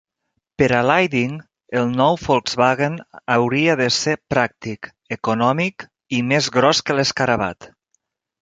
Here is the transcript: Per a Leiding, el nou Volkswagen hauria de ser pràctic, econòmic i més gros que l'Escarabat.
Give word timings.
Per 0.59 0.67
a 0.75 0.77
Leiding, 0.91 1.33
el 1.81 1.91
nou 1.99 2.17
Volkswagen 2.21 2.95
hauria 3.35 3.77
de 3.83 3.89
ser 3.99 4.15
pràctic, 4.35 4.91
econòmic 5.17 5.87
i 6.21 6.23
més 6.33 6.53
gros 6.57 6.81
que 6.89 6.99
l'Escarabat. 7.03 7.71